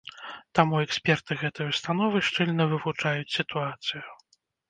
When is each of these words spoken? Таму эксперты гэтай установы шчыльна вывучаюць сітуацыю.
Таму 0.59 0.77
эксперты 0.85 1.37
гэтай 1.41 1.67
установы 1.73 2.17
шчыльна 2.29 2.67
вывучаюць 2.73 3.35
сітуацыю. 3.37 4.03